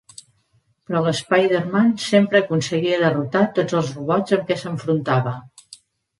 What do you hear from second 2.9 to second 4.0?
derrotar tots els